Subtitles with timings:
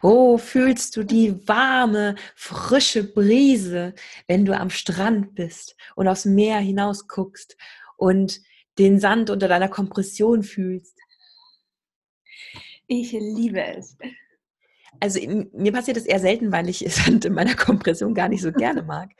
[0.00, 3.94] Wo fühlst du die warme, frische Brise,
[4.26, 7.56] wenn du am Strand bist und aufs Meer hinaus guckst
[7.96, 8.40] und
[8.78, 10.98] den Sand unter deiner Kompression fühlst?
[12.86, 13.96] Ich liebe es.
[15.00, 15.20] Also
[15.52, 18.82] mir passiert das eher selten, weil ich Sand in meiner Kompression gar nicht so gerne
[18.82, 19.10] mag.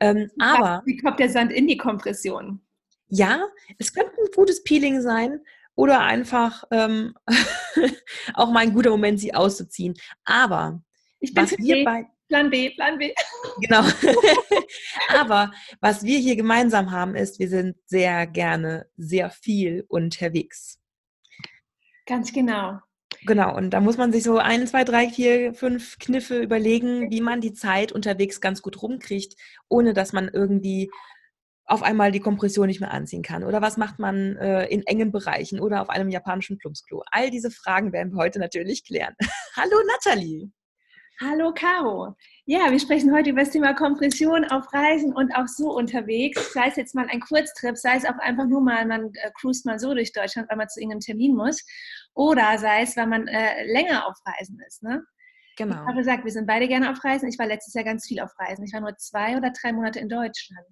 [0.00, 2.60] Ähm, aber wie kommt der Sand in die Kompression?
[3.08, 3.48] Ja,
[3.78, 5.40] es könnte ein gutes Peeling sein
[5.74, 7.14] oder einfach ähm,
[8.34, 9.94] auch mal ein guter Moment, sie auszuziehen.
[10.24, 10.82] Aber
[11.20, 13.12] ich bin was wir bei Plan B, Plan B.
[13.60, 13.82] Genau.
[15.18, 20.78] Aber was wir hier gemeinsam haben, ist, wir sind sehr gerne sehr viel unterwegs.
[22.06, 22.78] Ganz genau.
[23.26, 27.20] Genau, und da muss man sich so ein, zwei, drei, vier, fünf Kniffe überlegen, wie
[27.20, 29.34] man die Zeit unterwegs ganz gut rumkriegt,
[29.68, 30.90] ohne dass man irgendwie
[31.70, 33.44] auf einmal die Kompression nicht mehr anziehen kann?
[33.44, 37.04] Oder was macht man äh, in engen Bereichen oder auf einem japanischen Plumpsklo?
[37.12, 39.14] All diese Fragen werden wir heute natürlich klären.
[39.56, 40.50] Hallo Nathalie!
[41.20, 42.16] Hallo Caro.
[42.46, 46.54] Ja, wir sprechen heute über das Thema Kompression auf Reisen und auch so unterwegs.
[46.54, 49.66] Sei es jetzt mal ein Kurztrip, sei es auch einfach nur mal, man äh, cruist
[49.66, 51.64] mal so durch Deutschland, weil man zu irgendeinem Termin muss.
[52.14, 54.82] Oder sei es, weil man äh, länger auf Reisen ist.
[54.82, 55.04] Ne?
[55.56, 55.74] Genau.
[55.74, 57.28] Ich habe gesagt, wir sind beide gerne auf Reisen.
[57.28, 58.64] Ich war letztes Jahr ganz viel auf Reisen.
[58.64, 60.66] Ich war nur zwei oder drei Monate in Deutschland.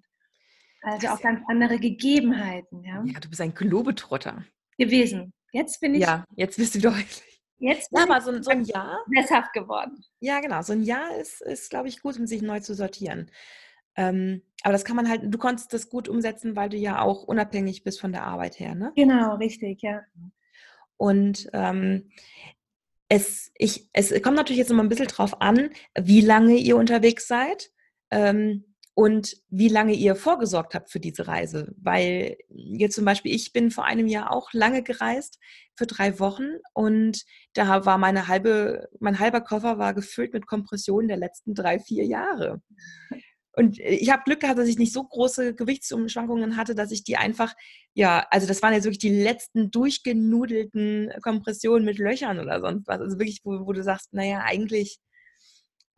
[0.81, 2.83] Also auch ganz andere Gegebenheiten.
[2.83, 4.45] Ja, ja du bist ein Globetrotter.
[4.77, 5.33] Gewesen.
[5.51, 6.01] Jetzt bin ich.
[6.01, 7.23] Ja, jetzt bist du deutlich.
[7.57, 8.99] Jetzt ja, aber so, so, ein Jahr.
[9.13, 10.01] Sesshaft geworden.
[10.21, 10.61] Ja, genau.
[10.61, 13.29] So ein Jahr ist, ist glaube ich, gut, um sich neu zu sortieren.
[13.97, 17.23] Ähm, aber das kann man halt, du konntest das gut umsetzen, weil du ja auch
[17.23, 18.93] unabhängig bist von der Arbeit her, ne?
[18.95, 20.01] Genau, richtig, ja.
[20.95, 22.09] Und ähm,
[23.09, 27.27] es, ich, es kommt natürlich jetzt immer ein bisschen drauf an, wie lange ihr unterwegs
[27.27, 27.71] seid.
[28.11, 28.68] Ähm,
[28.99, 31.73] und wie lange ihr vorgesorgt habt für diese Reise.
[31.77, 35.39] Weil jetzt zum Beispiel, ich bin vor einem Jahr auch lange gereist
[35.77, 41.07] für drei Wochen und da war meine halbe, mein halber Koffer war gefüllt mit Kompressionen
[41.07, 42.61] der letzten drei, vier Jahre.
[43.53, 47.15] Und ich habe Glück gehabt, dass ich nicht so große Gewichtsumschwankungen hatte, dass ich die
[47.15, 47.53] einfach,
[47.93, 52.99] ja, also das waren jetzt wirklich die letzten durchgenudelten Kompressionen mit Löchern oder sonst was.
[52.99, 54.99] Also wirklich, wo, wo du sagst, naja, eigentlich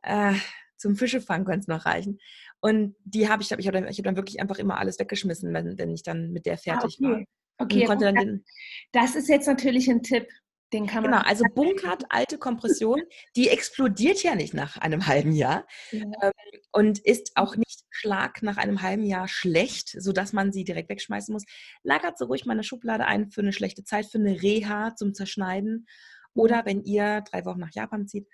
[0.03, 0.35] äh,
[0.81, 2.19] zum Fischefangen könnte es noch reichen.
[2.59, 5.78] Und die habe ich, ich habe dann, hab dann wirklich einfach immer alles weggeschmissen, wenn,
[5.78, 7.14] wenn ich dann mit der ah, fertig ah, okay.
[7.14, 7.24] war.
[7.58, 8.46] Okay, konnte dann den,
[8.92, 10.28] das ist jetzt natürlich ein Tipp.
[10.74, 13.02] Den kann man genau, also bunkert alte Kompression,
[13.36, 16.06] die explodiert ja nicht nach einem halben Jahr ja.
[16.22, 16.31] ähm,
[16.72, 21.34] und ist auch nicht Schlag nach einem halben Jahr schlecht, sodass man sie direkt wegschmeißen
[21.34, 21.44] muss.
[21.84, 25.13] Lagert so ruhig mal eine Schublade ein für eine schlechte Zeit, für eine Reha zum
[25.13, 25.88] Zerschneiden
[26.34, 28.28] oder wenn ihr drei Wochen nach Japan zieht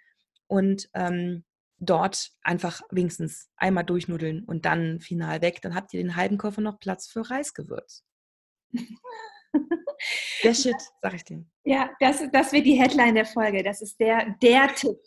[0.45, 1.43] und ähm,
[1.79, 5.61] dort einfach wenigstens einmal durchnudeln und dann final weg.
[5.61, 8.03] Dann habt ihr den halben Koffer noch Platz für Reisgewürz.
[10.43, 11.45] Der Shit, sag ich dir.
[11.63, 13.63] Ja, das, das wird die Headline der Folge.
[13.63, 14.97] Das ist der, der Tipp.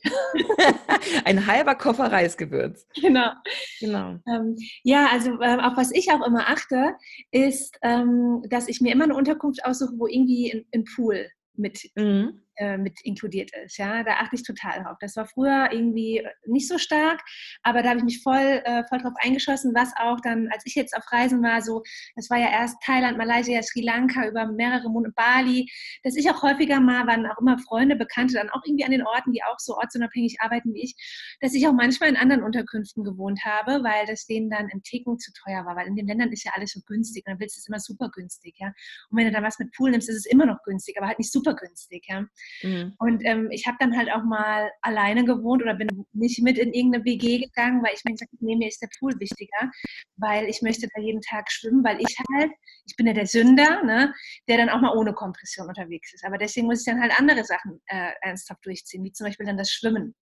[1.25, 2.87] Ein halber Koffer Reisgewürz.
[3.01, 3.33] Genau.
[3.79, 4.19] genau.
[4.27, 6.97] Ähm, ja, also äh, auf was ich auch immer achte,
[7.31, 12.43] ist, ähm, dass ich mir immer eine Unterkunft aussuche, wo irgendwie ein Pool mit mhm.
[12.61, 13.79] Äh, mit inkludiert ist.
[13.79, 14.99] Ja, da achte ich total drauf.
[15.01, 17.23] Das war früher irgendwie nicht so stark,
[17.63, 20.75] aber da habe ich mich voll, äh, voll drauf eingeschossen, was auch dann, als ich
[20.75, 21.83] jetzt auf Reisen war, so,
[22.17, 25.71] das war ja erst Thailand, Malaysia, Sri Lanka, über mehrere Monate Bali,
[26.03, 29.07] dass ich auch häufiger mal, waren auch immer Freunde, Bekannte dann auch irgendwie an den
[29.07, 33.05] Orten, die auch so ortsunabhängig arbeiten wie ich, dass ich auch manchmal in anderen Unterkünften
[33.05, 36.31] gewohnt habe, weil das denen dann im Ticken zu teuer war, weil in den Ländern
[36.31, 38.67] ist ja alles so günstig und dann willst du es immer super günstig, ja.
[39.09, 41.19] Und wenn du dann was mit Pool nimmst, ist es immer noch günstig, aber halt
[41.19, 42.27] nicht super günstig, ja.
[42.63, 42.95] Mhm.
[42.99, 46.73] Und ähm, ich habe dann halt auch mal alleine gewohnt oder bin nicht mit in
[46.73, 49.71] irgendeine WG gegangen, weil ich mir gesagt habe, nee, mir ist der Pool wichtiger,
[50.17, 52.53] weil ich möchte da jeden Tag schwimmen, weil ich halt,
[52.87, 54.15] ich bin ja der Sünder, ne,
[54.49, 56.25] der dann auch mal ohne Kompression unterwegs ist.
[56.25, 59.59] Aber deswegen muss ich dann halt andere Sachen äh, ernsthaft durchziehen, wie zum Beispiel dann
[59.59, 60.15] das Schwimmen.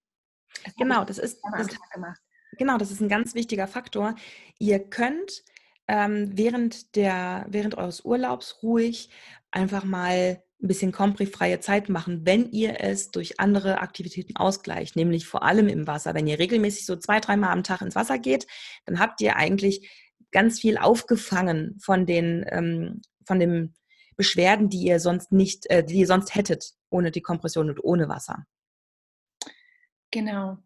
[0.64, 1.68] Das genau, das ist, das,
[2.56, 4.14] genau, das ist ein ganz wichtiger Faktor.
[4.58, 5.44] Ihr könnt
[5.88, 9.10] ähm, während, der, während eures Urlaubs ruhig
[9.50, 15.26] einfach mal ein bisschen komprifreie Zeit machen, wenn ihr es durch andere Aktivitäten ausgleicht, nämlich
[15.26, 16.14] vor allem im Wasser.
[16.14, 18.46] Wenn ihr regelmäßig so zwei, dreimal am Tag ins Wasser geht,
[18.84, 19.88] dann habt ihr eigentlich
[20.32, 23.74] ganz viel aufgefangen von den, ähm, von den
[24.16, 28.08] Beschwerden, die ihr sonst nicht, äh, die ihr sonst hättet, ohne die Kompression und ohne
[28.08, 28.44] Wasser.
[30.10, 30.58] Genau.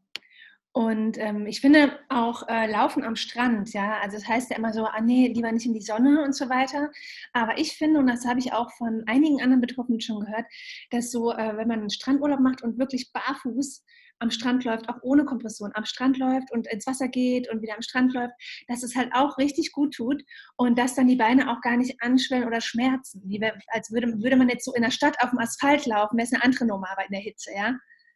[0.74, 4.72] Und ähm, ich finde auch äh, Laufen am Strand, ja, also das heißt ja immer
[4.72, 6.90] so, ah nee, lieber nicht in die Sonne und so weiter.
[7.34, 10.46] Aber ich finde, und das habe ich auch von einigen anderen Betroffenen schon gehört,
[10.90, 13.84] dass so, äh, wenn man einen Strandurlaub macht und wirklich barfuß
[14.18, 17.74] am Strand läuft, auch ohne Kompression, am Strand läuft und ins Wasser geht und wieder
[17.74, 18.32] am Strand läuft,
[18.68, 20.22] dass es halt auch richtig gut tut
[20.56, 23.20] und dass dann die Beine auch gar nicht anschwellen oder schmerzen.
[23.26, 26.24] Wie, als würde, würde man jetzt so in der Stadt auf dem Asphalt laufen, wäre
[26.24, 27.74] es eine andere Nummer, aber in der Hitze, ja.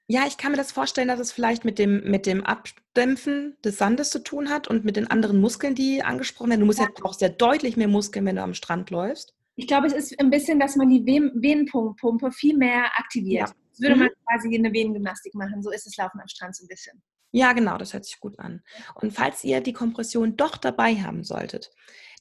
[0.09, 3.77] Ja, ich kann mir das vorstellen, dass es vielleicht mit dem, mit dem Abdämpfen des
[3.77, 6.61] Sandes zu tun hat und mit den anderen Muskeln, die angesprochen werden.
[6.61, 9.35] Du musst ja, ja brauchst ja deutlich mehr Muskeln, wenn du am Strand läufst.
[9.57, 13.49] Ich glaube, es ist ein bisschen, dass man die Venenpumpe viel mehr aktiviert.
[13.49, 13.55] Ja.
[13.71, 14.01] Das würde mhm.
[14.03, 15.63] man quasi eine Venengymnastik machen.
[15.63, 17.03] So ist es Laufen am Strand so ein bisschen.
[17.33, 18.63] Ja, genau, das hört sich gut an.
[18.95, 21.73] Und falls ihr die Kompression doch dabei haben solltet,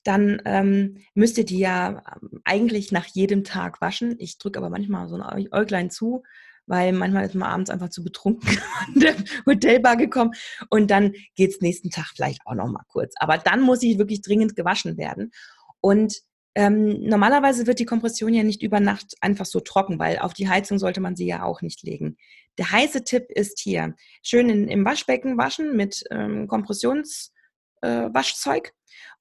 [0.03, 4.15] dann ähm, müsst ihr die ja ähm, eigentlich nach jedem Tag waschen.
[4.19, 6.23] Ich drücke aber manchmal so ein Äuglein zu,
[6.67, 8.57] weil manchmal ist man abends einfach zu betrunken
[8.87, 9.15] an der
[9.45, 10.31] Hotelbar gekommen
[10.69, 13.13] und dann geht es nächsten Tag vielleicht auch noch mal kurz.
[13.19, 15.31] Aber dann muss ich wirklich dringend gewaschen werden.
[15.81, 16.21] Und
[16.55, 20.47] ähm, normalerweise wird die Kompression ja nicht über Nacht einfach so trocken, weil auf die
[20.47, 22.15] Heizung sollte man sie ja auch nicht legen.
[22.57, 28.67] Der heiße Tipp ist hier, schön in, im Waschbecken waschen mit ähm, Kompressionswaschzeug.
[28.67, 28.71] Äh,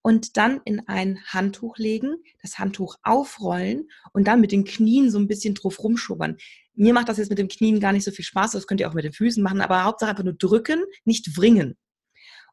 [0.07, 5.19] und dann in ein Handtuch legen, das Handtuch aufrollen und dann mit den Knien so
[5.19, 6.37] ein bisschen drauf rumschubbern.
[6.75, 8.89] Mir macht das jetzt mit dem Knien gar nicht so viel Spaß, das könnt ihr
[8.91, 11.79] auch mit den Füßen machen, aber Hauptsache einfach nur drücken, nicht wringen.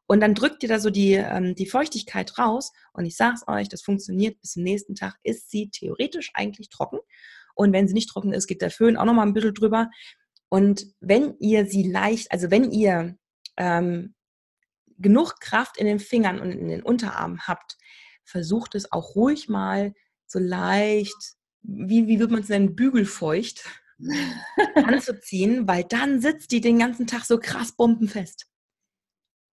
[0.06, 3.68] Und dann drückt ihr da so die, ähm, die Feuchtigkeit raus und ich sag's euch,
[3.68, 7.00] das funktioniert bis zum nächsten Tag, ist sie theoretisch eigentlich trocken.
[7.54, 9.90] Und wenn sie nicht trocken ist, geht der Föhn auch nochmal ein bisschen drüber.
[10.48, 13.18] Und wenn ihr sie leicht, also wenn ihr
[13.58, 14.14] ähm,
[15.02, 17.76] genug Kraft in den Fingern und in den Unterarmen habt,
[18.24, 19.94] versucht es auch ruhig mal
[20.26, 23.64] so leicht, wie, wie würde man es nennen, bügelfeucht
[24.74, 28.46] anzuziehen, weil dann sitzt die den ganzen Tag so krass bombenfest.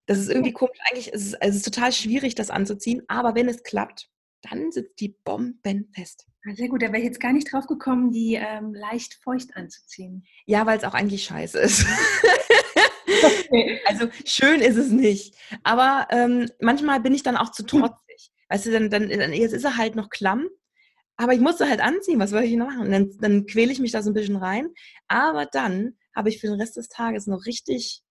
[0.05, 0.79] Das ist irgendwie komisch.
[0.89, 4.09] Eigentlich ist es, es ist total schwierig, das anzuziehen, aber wenn es klappt,
[4.41, 6.25] dann sitzt die bombenfest.
[6.55, 10.25] Sehr gut, da wäre ich jetzt gar nicht drauf gekommen, die ähm, leicht feucht anzuziehen.
[10.45, 11.85] Ja, weil es auch eigentlich scheiße ist.
[13.86, 15.36] Also schön ist es nicht.
[15.63, 18.31] Aber ähm, manchmal bin ich dann auch zu trotzig.
[18.50, 20.50] Weißt du, dann, dann, jetzt ist er halt noch klamm,
[21.19, 22.81] aber ich musste halt anziehen, was soll ich noch machen?
[22.81, 24.69] Und dann, dann quäle ich mich da so ein bisschen rein.
[25.10, 28.04] Aber dann habe ich für den Rest des Tages noch richtig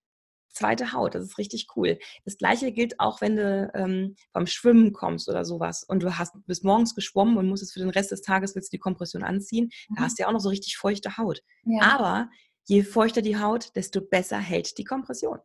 [0.52, 1.14] zweite Haut.
[1.14, 1.98] Das ist richtig cool.
[2.26, 6.34] Das gleiche gilt auch, wenn du ähm, vom Schwimmen kommst oder sowas und du hast
[6.46, 9.22] bis morgens geschwommen und musst es für den Rest des Tages willst du die Kompression
[9.22, 9.70] anziehen.
[9.88, 9.94] Mhm.
[9.94, 11.40] Da hast du ja auch noch so richtig feuchte Haut.
[11.64, 11.82] Ja.
[11.82, 12.28] Aber
[12.68, 15.38] Je feuchter die Haut, desto besser hält die Kompression.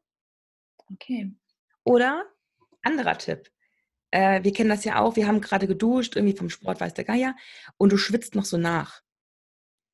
[0.92, 1.32] Okay.
[1.86, 2.26] Oder
[2.82, 3.50] anderer Tipp.
[4.12, 7.06] Äh, wir kennen das ja auch, wir haben gerade geduscht, irgendwie vom Sport weiß der
[7.06, 7.36] Geier,
[7.78, 9.02] und du schwitzt noch so nach.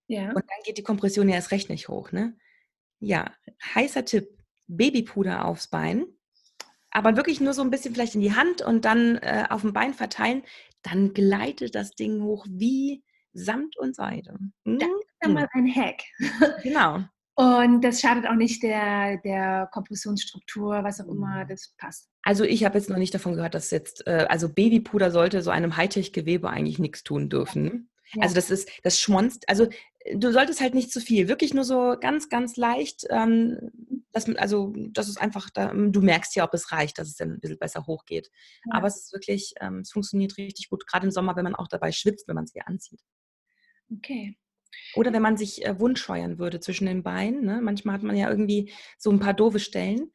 [0.07, 0.29] Ja.
[0.29, 2.35] Und dann geht die Kompression ja erst recht nicht hoch, ne?
[2.99, 3.31] Ja,
[3.75, 6.07] heißer Tipp: Babypuder aufs Bein,
[6.89, 9.73] aber wirklich nur so ein bisschen vielleicht in die Hand und dann äh, auf dem
[9.73, 10.41] Bein verteilen.
[10.81, 13.03] Dann gleitet das Ding hoch wie
[13.33, 14.31] Samt und Seide.
[14.65, 14.79] Hm?
[14.79, 16.01] Das ist ja mal ein Hack.
[16.63, 17.03] Genau.
[17.39, 21.47] Und das schadet auch nicht der, der Kompressionsstruktur, was auch immer, mhm.
[21.47, 22.09] das passt.
[22.21, 25.49] Also ich habe jetzt noch nicht davon gehört, dass jetzt, äh, also Babypuder sollte so
[25.49, 27.89] einem Hightech-Gewebe eigentlich nichts tun dürfen.
[28.11, 28.23] Ja.
[28.23, 29.69] Also das ist, das schmonzt, also
[30.13, 33.71] du solltest halt nicht zu viel, wirklich nur so ganz, ganz leicht, ähm,
[34.11, 37.31] das, also das ist einfach, da, du merkst ja, ob es reicht, dass es dann
[37.31, 38.29] ein bisschen besser hochgeht.
[38.65, 38.79] Ja.
[38.79, 41.69] Aber es ist wirklich, ähm, es funktioniert richtig gut, gerade im Sommer, wenn man auch
[41.69, 42.99] dabei schwitzt, wenn man sie anzieht.
[43.95, 44.37] Okay.
[44.95, 47.43] Oder wenn man sich äh, wundscheuern würde zwischen den Beinen.
[47.43, 47.59] Ne?
[47.61, 50.11] Manchmal hat man ja irgendwie so ein paar doofe Stellen.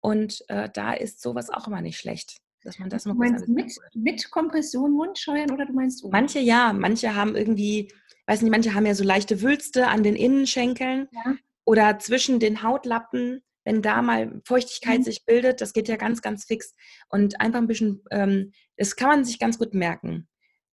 [0.00, 2.38] Und äh, da ist sowas auch immer nicht schlecht.
[2.62, 6.12] Dass man das noch du meinst mit, mit Kompression Wundscheuern oder du meinst ohne?
[6.12, 7.92] Manche ja, manche haben irgendwie,
[8.26, 11.34] weiß nicht, manche haben ja so leichte Wülste an den Innenschenkeln ja.
[11.64, 15.04] oder zwischen den Hautlappen, wenn da mal Feuchtigkeit mhm.
[15.04, 16.74] sich bildet, das geht ja ganz, ganz fix.
[17.08, 20.26] Und einfach ein bisschen, ähm, das kann man sich ganz gut merken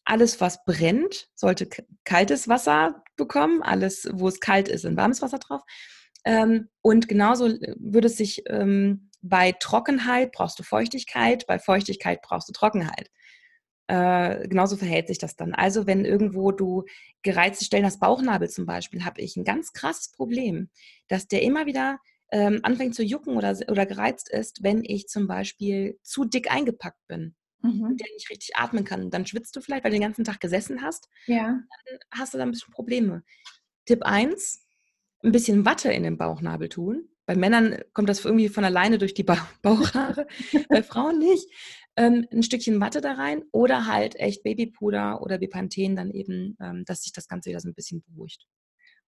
[0.04, 1.70] alles, was brennt, sollte
[2.04, 3.62] kaltes Wasser bekommen.
[3.62, 5.62] Alles, wo es kalt ist, in warmes Wasser drauf.
[6.26, 12.22] Ähm, und genauso äh, würde es sich ähm, bei Trockenheit brauchst du Feuchtigkeit, bei Feuchtigkeit
[12.22, 13.10] brauchst du Trockenheit.
[13.88, 15.54] Äh, genauso verhält sich das dann.
[15.54, 16.86] Also wenn irgendwo du
[17.24, 20.70] gereizte Stellen hast, Bauchnabel zum Beispiel, habe ich ein ganz krasses Problem,
[21.08, 22.00] dass der immer wieder
[22.32, 27.06] ähm, anfängt zu jucken oder, oder gereizt ist, wenn ich zum Beispiel zu dick eingepackt
[27.08, 27.98] bin mhm.
[27.98, 29.10] der nicht richtig atmen kann.
[29.10, 31.10] Dann schwitzt du vielleicht, weil du den ganzen Tag gesessen hast.
[31.28, 31.48] Ja.
[31.48, 33.24] Dann hast du da ein bisschen Probleme.
[33.86, 34.66] Tipp 1,
[35.24, 37.08] ein bisschen Watte in den Bauchnabel tun.
[37.26, 40.28] Bei Männern kommt das irgendwie von alleine durch die ba Bauchhaare,
[40.70, 41.48] bei Frauen nicht.
[41.96, 46.86] Ähm, ein Stückchen Watte da rein oder halt echt Babypuder oder Bepanthen dann eben, ähm,
[46.86, 48.48] dass sich das Ganze wieder so ein bisschen beruhigt.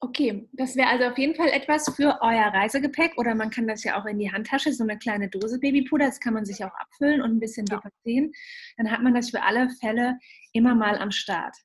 [0.04, 3.86] Okay, das wäre also auf jeden Fall etwas für euer Reisegepäck oder man kann das
[3.86, 6.74] ja auch in die Handtasche, so eine kleine Dose Babypuder, das kann man sich auch
[6.78, 7.78] abfüllen und ein bisschen ja.
[7.78, 8.34] depazieren.
[8.76, 10.20] Dann hat man das für alle Fälle
[10.52, 11.56] immer mal am Start.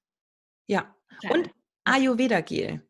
[0.69, 0.95] Ja,
[1.31, 1.51] und
[1.83, 2.81] Ayurveda-Gel.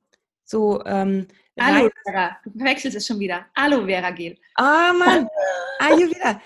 [0.44, 1.26] So, ähm,
[1.56, 3.46] Aloe Vera, du verwechselst es schon wieder.
[3.54, 4.36] Aloe Vera Gel.
[4.56, 5.28] Ah, oh Mann,
[5.78, 6.42] Ayurveda.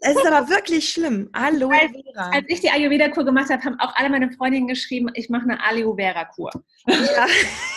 [0.00, 1.30] Es ist aber wirklich schlimm.
[1.32, 2.26] Aloe Vera.
[2.26, 5.44] Als, als ich die Ayurveda-Kur gemacht habe, haben auch alle meine Freundinnen geschrieben, ich mache
[5.44, 6.50] eine Aloe Vera-Kur.
[6.86, 7.26] Ja.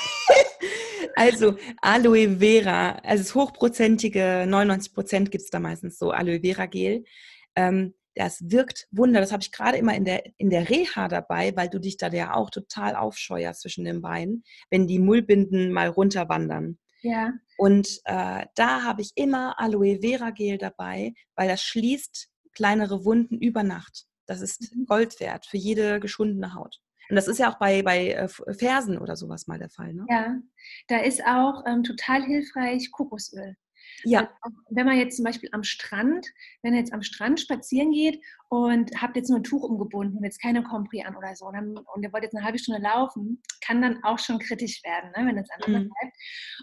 [1.16, 6.66] Also Aloe Vera, also das hochprozentige, 99 Prozent gibt es da meistens so, Aloe Vera
[6.66, 7.04] Gel.
[7.56, 9.22] Ähm, das wirkt Wunder.
[9.22, 12.10] Das habe ich gerade immer in der, in der Reha dabei, weil du dich da
[12.10, 16.78] ja auch total aufscheuerst zwischen den Beinen, wenn die Mullbinden mal runterwandern.
[17.02, 17.34] Ja.
[17.58, 23.38] Und äh, da habe ich immer Aloe Vera Gel dabei, weil das schließt kleinere Wunden
[23.38, 24.06] über Nacht.
[24.26, 24.86] Das ist mhm.
[24.86, 26.82] Gold wert für jede geschundene Haut.
[27.10, 29.94] Und das ist ja auch bei, bei äh, Fersen oder sowas mal der Fall.
[29.94, 30.06] Ne?
[30.10, 30.38] Ja,
[30.88, 33.56] da ist auch ähm, total hilfreich Kokosöl.
[34.04, 34.30] Ja.
[34.42, 36.28] Also, wenn man jetzt zum Beispiel am Strand,
[36.62, 40.24] wenn er jetzt am Strand spazieren geht und habt jetzt nur ein Tuch umgebunden und
[40.24, 42.82] jetzt keine Compri an oder so und, dann, und ihr wollt jetzt eine halbe Stunde
[42.82, 45.90] laufen, kann dann auch schon kritisch werden, ne, wenn das einfach mhm.
[45.90, 46.18] bleibt.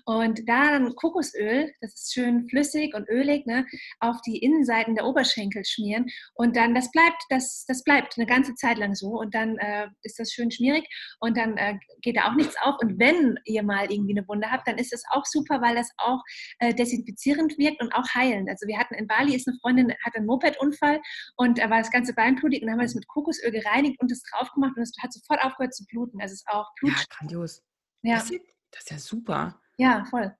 [0.04, 3.64] Und da dann Kokosöl, das ist schön flüssig und ölig, ne,
[4.00, 8.54] auf die Innenseiten der Oberschenkel schmieren und dann das bleibt, das, das bleibt eine ganze
[8.56, 10.88] Zeit lang so und dann äh, ist das schön schmierig
[11.20, 14.50] und dann äh, geht da auch nichts auf und wenn ihr mal irgendwie eine Wunde
[14.50, 16.20] habt, dann ist das auch super, weil das auch
[16.58, 18.50] äh, desinfizierend wirkt und auch heilend.
[18.50, 21.00] Also wir hatten in Bali ist eine Freundin, hat einen Moped-Unfall
[21.36, 24.00] und er war das ganze Bein blutig und dann haben wir das mit Kokosöl gereinigt
[24.00, 26.20] und es drauf gemacht und es hat sofort aufgehört zu bluten.
[26.20, 26.92] Also es ist auch Blut.
[26.92, 27.62] Ja, grandios.
[28.02, 28.16] Ja.
[28.16, 28.40] Das, ist,
[28.70, 29.60] das ist ja super.
[29.78, 30.34] Ja, voll.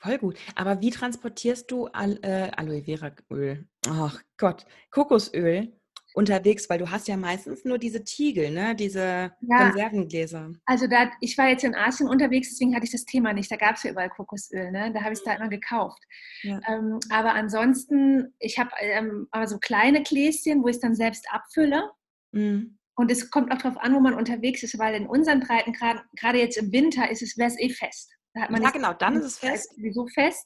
[0.00, 0.38] Voll gut.
[0.54, 3.68] Aber wie transportierst du Al äh, Aloe Vera Öl?
[3.88, 5.77] Ach Gott, Kokosöl
[6.18, 8.74] unterwegs, weil du hast ja meistens nur diese Tiegel, ne?
[8.74, 9.58] diese ja.
[9.58, 10.52] Konservengläser.
[10.66, 13.48] Also da, ich war jetzt in Asien unterwegs, deswegen hatte ich das Thema nicht.
[13.52, 14.92] Da gab es ja überall Kokosöl, ne?
[14.92, 16.02] da habe ich es da immer gekauft.
[16.42, 16.60] Ja.
[16.66, 21.24] Ähm, aber ansonsten, ich habe ähm, aber so kleine Gläschen, wo ich es dann selbst
[21.30, 21.88] abfülle.
[22.32, 22.76] Mhm.
[22.96, 26.38] Und es kommt auch darauf an, wo man unterwegs ist, weil in unseren Breiten, gerade
[26.38, 28.10] jetzt im Winter, ist es, wäre es eh fest.
[28.34, 29.72] Da hat man ja, genau, dann ist es fest.
[29.76, 30.44] Wieso fest?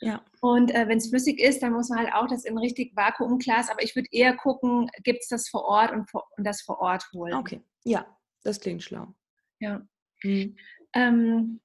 [0.00, 0.24] Ja.
[0.40, 3.68] Und äh, wenn es flüssig ist, dann muss man halt auch das in richtig Vakuumglas,
[3.68, 6.78] aber ich würde eher gucken, gibt es das vor Ort und, vor, und, das vor
[6.80, 7.34] Ort holen.
[7.34, 8.06] Okay, ja,
[8.42, 9.14] das klingt schlau.
[9.58, 9.82] Ja.
[10.22, 10.56] Mhm.
[10.94, 11.60] Ähm,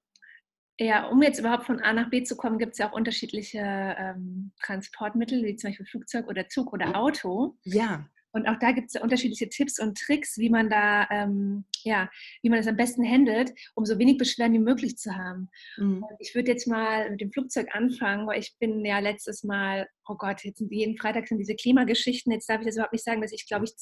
[0.78, 3.60] ja, um jetzt überhaupt von A nach B zu kommen, gibt es ja auch unterschiedliche
[3.60, 7.58] ähm, Transportmittel, wie zum Beispiel Flugzeug oder Zug oder Auto.
[7.64, 8.10] Ja.
[8.36, 12.10] Und auch da gibt es unterschiedliche Tipps und Tricks, wie man da, ähm, ja,
[12.42, 15.50] wie man das am besten handelt, um so wenig Beschwerden wie möglich zu haben.
[15.78, 16.04] Mhm.
[16.20, 20.16] ich würde jetzt mal mit dem Flugzeug anfangen, weil ich bin ja letztes Mal, oh
[20.16, 22.34] Gott, jetzt sind jeden Freitag sind diese Klimageschichten.
[22.34, 23.74] Jetzt darf ich das überhaupt nicht sagen, dass ich, glaube ich,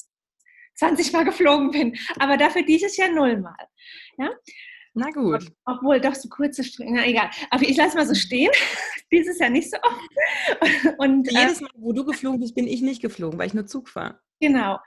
[0.76, 1.96] 20 Mal geflogen bin.
[2.20, 3.66] Aber dafür dieses Jahr nullmal.
[4.18, 4.30] Ja?
[4.94, 5.50] Na gut.
[5.64, 7.28] Obwohl, doch so kurze Strecken, na egal.
[7.50, 8.50] Aber ich lasse mal so stehen.
[9.12, 10.98] Dieses Jahr nicht so oft.
[10.98, 13.66] Und, Jedes äh Mal, wo du geflogen bist, bin ich nicht geflogen, weil ich nur
[13.66, 14.20] Zug fahre.
[14.40, 14.78] Genau.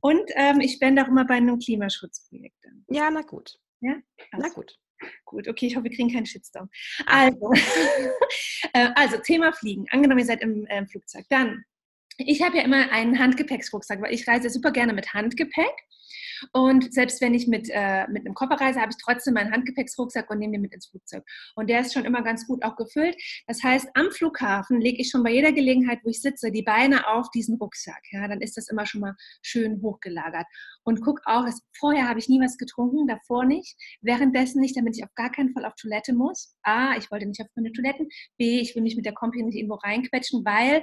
[0.00, 2.56] Und ähm, ich spende auch immer bei einem Klimaschutzprojekt.
[2.88, 3.58] Ja, na gut.
[3.80, 3.94] Ja?
[4.30, 4.78] Also, na gut.
[5.24, 6.70] Gut, okay, ich hoffe, wir kriegen keinen Shitstorm.
[7.06, 7.52] Also,
[8.72, 9.86] äh, also Thema Fliegen.
[9.90, 11.26] Angenommen, ihr seid im äh, Flugzeug.
[11.28, 11.64] Dann,
[12.18, 15.74] ich habe ja immer einen Handgepäcksrucksack, weil ich reise super gerne mit Handgepäck.
[16.52, 20.30] Und selbst wenn ich mit, äh, mit einem Koffer reise, habe ich trotzdem meinen Handgepäcksrucksack
[20.30, 21.24] und nehme den mit ins Flugzeug.
[21.54, 23.16] Und der ist schon immer ganz gut auch gefüllt.
[23.46, 27.06] Das heißt, am Flughafen lege ich schon bei jeder Gelegenheit, wo ich sitze, die Beine
[27.08, 28.02] auf diesen Rucksack.
[28.10, 30.46] Ja, dann ist das immer schon mal schön hochgelagert.
[30.84, 34.96] Und guck auch, dass, vorher habe ich nie was getrunken, davor nicht, währenddessen nicht, damit
[34.96, 36.54] ich auf gar keinen Fall auf Toilette muss.
[36.62, 38.08] A, ich wollte nicht auf meine Toiletten.
[38.36, 40.82] B, ich will mich mit der Kompi nicht irgendwo reinquetschen, weil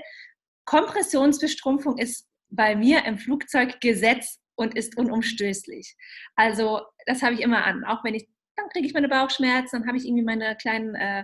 [0.65, 5.95] Kompressionsbestrumpfung ist bei mir im Flugzeug Gesetz und ist unumstößlich.
[6.35, 7.83] Also das habe ich immer an.
[7.83, 11.23] Auch wenn ich, dann kriege ich meine Bauchschmerzen, dann habe ich irgendwie meine kleinen, äh,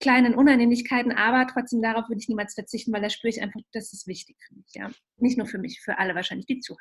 [0.00, 3.92] kleinen Unannehmlichkeiten, aber trotzdem darauf würde ich niemals verzichten, weil da spüre ich einfach, das
[3.92, 4.72] ist wichtig für mich.
[4.74, 4.90] Ja?
[5.16, 6.80] Nicht nur für mich, für alle wahrscheinlich, die zuhören.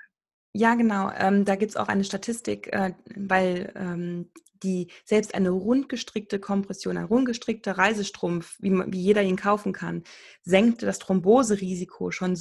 [0.53, 1.11] Ja, genau.
[1.17, 4.31] Ähm, da gibt es auch eine Statistik, äh, weil ähm,
[4.63, 10.03] die selbst eine rundgestrickte Kompression, ein rundgestrickter Reisestrumpf, wie, wie jeder ihn kaufen kann,
[10.43, 12.37] senkt das Thromboserisiko schon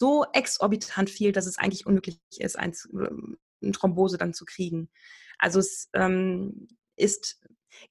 [0.00, 4.90] so exorbitant viel, dass es eigentlich unmöglich ist, ein, ähm, eine Thrombose dann zu kriegen.
[5.38, 7.40] Also es ähm, ist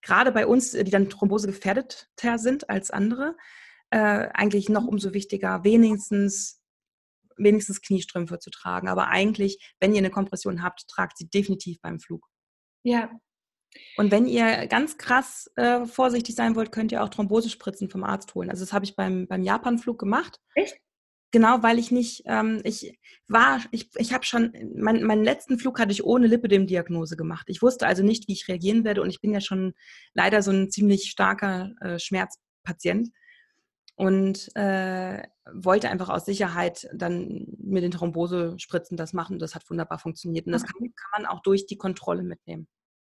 [0.01, 3.37] gerade bei uns, die dann Thrombose gefährdeter sind als andere,
[3.91, 6.61] äh, eigentlich noch umso wichtiger, wenigstens,
[7.37, 8.87] wenigstens Kniestrümpfe zu tragen.
[8.87, 12.27] Aber eigentlich, wenn ihr eine Kompression habt, tragt sie definitiv beim Flug.
[12.83, 13.11] Ja.
[13.97, 18.33] Und wenn ihr ganz krass äh, vorsichtig sein wollt, könnt ihr auch Thrombosespritzen vom Arzt
[18.33, 18.49] holen.
[18.49, 20.39] Also das habe ich beim, beim Japan-Flug gemacht.
[20.55, 20.79] Echt?
[21.31, 25.79] Genau, weil ich nicht, ähm, ich war, ich, ich habe schon, mein, meinen letzten Flug
[25.79, 27.45] hatte ich ohne Lipidem-Diagnose gemacht.
[27.49, 29.73] Ich wusste also nicht, wie ich reagieren werde und ich bin ja schon
[30.15, 33.09] leider so ein ziemlich starker äh, Schmerzpatient
[33.95, 35.21] und äh,
[35.53, 39.37] wollte einfach aus Sicherheit dann mit den Thrombosespritzen das machen.
[39.37, 42.67] Das hat wunderbar funktioniert und das kann, kann man auch durch die Kontrolle mitnehmen.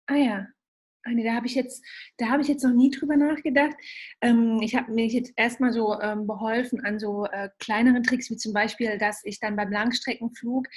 [0.08, 0.57] Ah ja, Ah,
[1.06, 1.84] nee, da habe ich jetzt,
[2.18, 3.76] da habe ich jetzt noch nie drüber nachgedacht.
[4.22, 8.38] Ähm, ich habe mir jetzt erstmal so ähm, beholfen an so äh, kleineren Tricks, wie
[8.38, 10.68] zum Beispiel, dass ich dann beim Langstreckenflug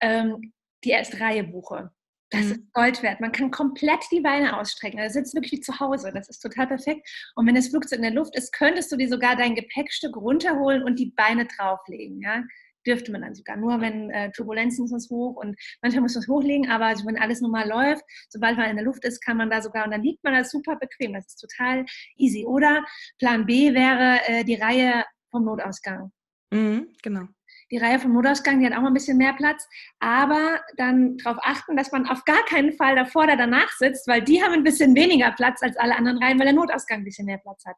[0.00, 0.52] ähm,
[0.84, 1.90] die erste Reihe buche.
[2.30, 2.52] Das mhm.
[2.52, 3.20] ist Gold wert.
[3.20, 5.00] Man kann komplett die Beine ausstrecken.
[5.00, 6.12] Also sitzt wirklich wie zu Hause.
[6.12, 7.08] Das ist total perfekt.
[7.34, 10.82] Und wenn das Flugzeug in der Luft ist, könntest du dir sogar dein Gepäckstück runterholen
[10.82, 12.20] und die Beine drauflegen.
[12.20, 12.44] Ja?
[12.88, 13.56] Dürfte man dann sogar.
[13.56, 16.86] Nur wenn äh, Turbulenzen muss man es hoch und manchmal muss man es hochlegen, aber
[16.86, 19.84] also wenn alles normal läuft, sobald man in der Luft ist, kann man da sogar
[19.84, 21.12] und dann liegt man da super bequem.
[21.12, 21.84] Das ist total
[22.16, 22.46] easy.
[22.46, 22.84] Oder
[23.18, 26.10] Plan B wäre äh, die Reihe vom Notausgang.
[26.50, 27.28] Mhm, genau
[27.70, 29.68] die Reihe vom Notausgang, die hat auch mal ein bisschen mehr Platz,
[29.98, 34.22] aber dann darauf achten, dass man auf gar keinen Fall davor oder danach sitzt, weil
[34.22, 37.26] die haben ein bisschen weniger Platz als alle anderen Reihen, weil der Notausgang ein bisschen
[37.26, 37.76] mehr Platz hat.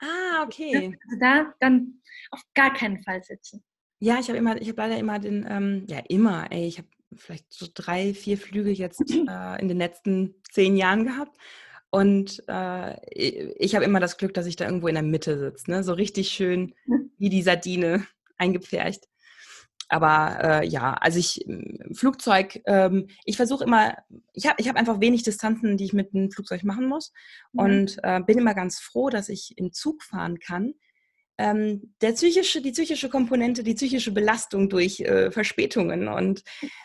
[0.00, 0.98] Ah, okay.
[1.04, 3.64] Also da dann auf gar keinen Fall sitzen.
[3.98, 6.88] Ja, ich habe immer, ich habe leider immer den, ähm, ja immer, ey, ich habe
[7.14, 11.36] vielleicht so drei, vier Flüge jetzt äh, in den letzten zehn Jahren gehabt.
[11.90, 15.70] Und äh, ich habe immer das Glück, dass ich da irgendwo in der Mitte sitze,
[15.70, 15.82] ne?
[15.82, 16.74] so richtig schön
[17.18, 18.06] wie die Sardine
[18.38, 19.06] eingepfercht
[19.88, 21.44] aber äh, ja, also ich
[21.92, 23.96] Flugzeug, ähm, ich versuche immer,
[24.32, 27.12] ich habe ich hab einfach wenig Distanzen, die ich mit einem Flugzeug machen muss
[27.52, 27.60] mhm.
[27.60, 30.74] und äh, bin immer ganz froh, dass ich im Zug fahren kann.
[31.38, 36.42] Ähm, der psychische, die psychische Komponente, die psychische Belastung durch äh, Verspätungen und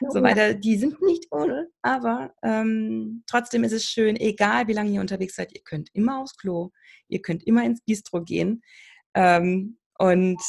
[0.09, 4.91] so weiter, die sind nicht ohne, aber ähm, trotzdem ist es schön, egal wie lange
[4.91, 6.71] ihr unterwegs seid, ihr könnt immer aufs Klo,
[7.07, 8.61] ihr könnt immer ins Bistro gehen
[9.13, 10.41] ähm, und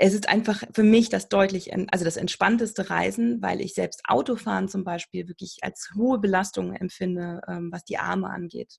[0.00, 4.68] es ist einfach für mich das deutlich, also das entspannteste Reisen, weil ich selbst Autofahren
[4.68, 8.76] zum Beispiel wirklich als hohe Belastung empfinde, ähm, was die Arme angeht.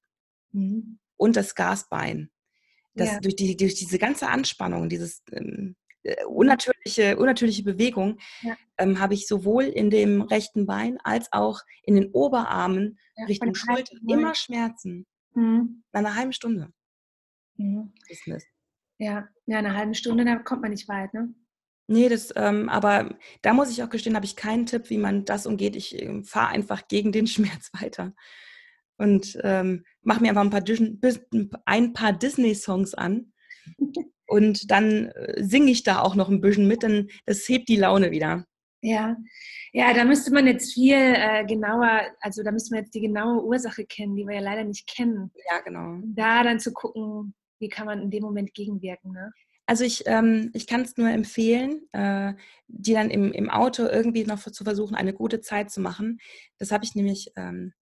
[0.54, 0.98] Mhm.
[1.18, 2.32] Und das Gasbein.
[3.00, 3.20] Das ja.
[3.20, 8.56] durch, die, durch diese ganze Anspannung, dieses ähm, äh, unnatürliche, unnatürliche Bewegung, ja.
[8.78, 13.56] ähm, habe ich sowohl in dem rechten Bein als auch in den Oberarmen ja, Richtung
[13.56, 15.06] Schulter immer Schmerzen.
[15.34, 15.84] Mhm.
[15.92, 16.72] Nach einer halben Stunde.
[17.56, 17.94] Mhm.
[18.98, 21.34] Ja, ja, eine halbe Stunde, da kommt man nicht weit, ne?
[21.88, 25.26] Nee, das, ähm, aber da muss ich auch gestehen, habe ich keinen Tipp, wie man
[25.26, 25.76] das umgeht.
[25.76, 28.14] Ich äh, fahre einfach gegen den Schmerz weiter
[29.00, 31.00] und ähm, mache mir einfach ein
[31.50, 33.34] paar, ein paar Disney-Songs an
[34.28, 37.78] und dann äh, singe ich da auch noch ein bisschen mit, denn das hebt die
[37.78, 38.46] Laune wieder.
[38.82, 39.18] Ja,
[39.74, 43.44] ja, da müsste man jetzt viel äh, genauer, also da müsste man jetzt die genaue
[43.44, 45.32] Ursache kennen, die wir ja leider nicht kennen.
[45.50, 46.00] Ja, genau.
[46.06, 49.12] Da dann zu gucken, wie kann man in dem Moment gegenwirken?
[49.12, 49.32] Ne?
[49.66, 52.34] Also ich, ähm, ich kann es nur empfehlen, äh,
[52.68, 56.20] die dann im, im Auto irgendwie noch zu versuchen, eine gute Zeit zu machen.
[56.58, 57.74] Das habe ich nämlich ähm,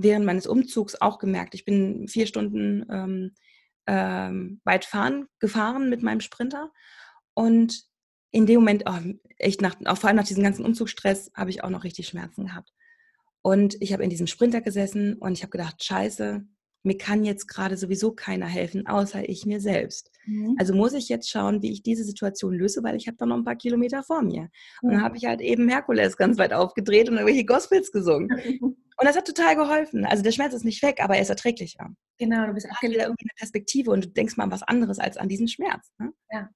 [0.00, 1.54] während meines Umzugs auch gemerkt.
[1.54, 3.34] Ich bin vier Stunden ähm,
[3.86, 6.72] ähm weit fahren, gefahren mit meinem Sprinter
[7.34, 7.88] und
[8.30, 8.98] in dem Moment, oh,
[9.38, 12.46] echt nach, auch vor allem nach diesem ganzen Umzugsstress, habe ich auch noch richtig Schmerzen
[12.46, 12.72] gehabt.
[13.42, 16.44] Und ich habe in diesem Sprinter gesessen und ich habe gedacht, scheiße,
[16.82, 20.10] mir kann jetzt gerade sowieso keiner helfen, außer ich mir selbst.
[20.26, 20.56] Mhm.
[20.58, 23.36] Also muss ich jetzt schauen, wie ich diese Situation löse, weil ich habe da noch
[23.36, 24.48] ein paar Kilometer vor mir.
[24.82, 28.28] Und dann habe ich halt eben Herkules ganz weit aufgedreht und irgendwelche Gospels gesungen.
[29.00, 30.04] Und das hat total geholfen.
[30.04, 31.88] Also der Schmerz ist nicht weg, aber er ist erträglicher.
[32.18, 34.98] Genau, du bist auch wieder irgendwie eine Perspektive und du denkst mal an was anderes
[34.98, 35.92] als an diesen Schmerz.
[35.98, 36.12] Ne?
[36.32, 36.50] Ja.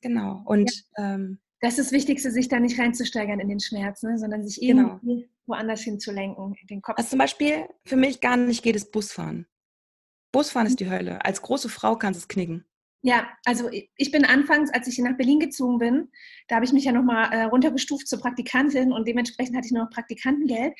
[0.00, 0.42] Genau.
[0.46, 1.14] Und ja.
[1.14, 4.18] ähm, das ist das Wichtigste, sich da nicht reinzusteigern in den Schmerz, ne?
[4.18, 5.00] sondern sich genau.
[5.04, 6.98] irgendwie woanders hinzulenken, den Kopf.
[6.98, 9.46] Was zum Beispiel für mich gar nicht geht, ist Busfahren.
[10.32, 11.24] Busfahren ist die Hölle.
[11.24, 12.64] Als große Frau kannst du es knicken.
[13.06, 16.10] Ja, also ich bin anfangs, als ich nach Berlin gezogen bin,
[16.48, 19.88] da habe ich mich ja nochmal äh, runtergestuft zur Praktikantin und dementsprechend hatte ich noch
[19.90, 20.74] Praktikantengeld.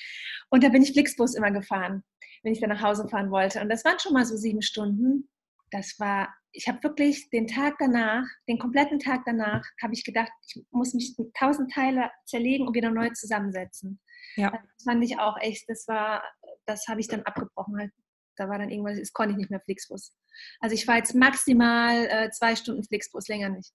[0.51, 2.03] Und da bin ich Flixbus immer gefahren,
[2.43, 3.61] wenn ich dann nach Hause fahren wollte.
[3.61, 5.29] Und das waren schon mal so sieben Stunden.
[5.71, 10.33] Das war, ich habe wirklich den Tag danach, den kompletten Tag danach, habe ich gedacht,
[10.49, 14.01] ich muss mich in tausend Teile zerlegen und wieder neu zusammensetzen.
[14.35, 14.51] Ja.
[14.51, 16.25] Das fand ich auch echt, das war,
[16.65, 17.93] das habe ich dann abgebrochen halt
[18.37, 20.13] da war dann irgendwas, das konnte ich nicht mehr Flixbus.
[20.61, 23.73] Also ich fahre jetzt maximal äh, zwei Stunden Flixbus, länger nicht.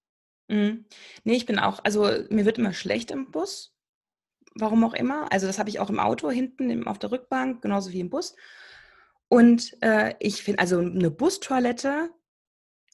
[0.47, 0.85] Mhm.
[1.23, 3.73] Nee, ich bin auch, also mir wird immer schlecht im Bus.
[4.55, 5.31] Warum auch immer.
[5.31, 8.35] Also das habe ich auch im Auto hinten auf der Rückbank, genauso wie im Bus.
[9.29, 12.09] Und äh, ich finde, also eine Bustoilette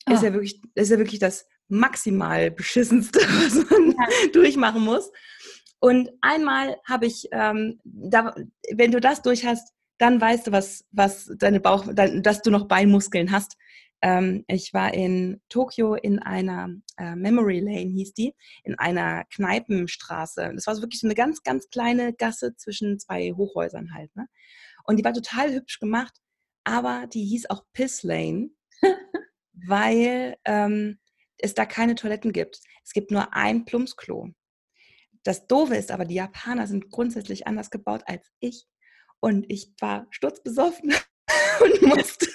[0.07, 0.13] oh.
[0.13, 4.31] ist, ja wirklich, ist ja wirklich das maximal beschissenste, was man ja.
[4.33, 5.11] durchmachen muss.
[5.79, 8.35] Und einmal habe ich, ähm, da,
[8.71, 12.67] wenn du das durch hast, dann weißt du, was, was deine Bauch, dass du noch
[12.67, 13.57] Beinmuskeln hast.
[14.01, 20.51] Ähm, ich war in Tokio in einer äh, Memory Lane, hieß die, in einer Kneipenstraße.
[20.53, 24.15] Das war so wirklich so eine ganz, ganz kleine Gasse zwischen zwei Hochhäusern halt.
[24.15, 24.27] Ne?
[24.83, 26.13] Und die war total hübsch gemacht,
[26.63, 28.51] aber die hieß auch Piss Lane,
[29.53, 30.99] weil ähm,
[31.39, 32.59] es da keine Toiletten gibt.
[32.83, 34.29] Es gibt nur ein Plumpsklo.
[35.23, 38.65] Das Doofe ist aber, die Japaner sind grundsätzlich anders gebaut als ich.
[39.19, 40.93] Und ich war sturzbesoffen
[41.61, 42.27] und musste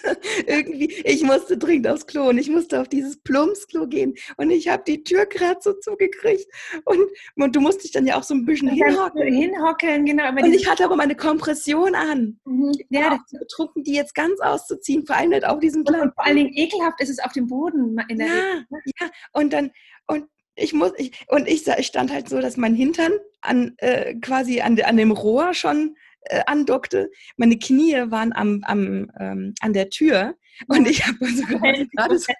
[0.47, 4.68] irgendwie, ich musste dringend aufs Klo und ich musste auf dieses Plumpsklo gehen und ich
[4.68, 6.47] habe die Tür gerade so zugekriegt
[6.85, 7.01] und,
[7.37, 9.23] und, du musst dich dann ja auch so ein bisschen hinhocken.
[9.33, 10.31] Hinhocken, genau.
[10.31, 12.38] und ich hatte aber meine Kompression an.
[12.45, 12.73] Mhm.
[12.90, 16.09] Ja, das betrunken, die jetzt ganz auszuziehen, vor allem nicht auf diesem kleinen.
[16.09, 17.99] Und vor allen Dingen ekelhaft ist es auf dem Boden.
[18.09, 18.66] In der ja, Regel.
[18.71, 18.79] Ne?
[19.01, 19.71] ja, und dann,
[20.07, 24.14] und ich muss, ich, und ich, ich stand halt so, dass mein Hintern an, äh,
[24.16, 27.11] quasi an, an dem Rohr schon äh, andockte.
[27.37, 30.35] Meine Knie waren am, am, ähm, an der Tür
[30.69, 32.33] und ich habe also gerade so,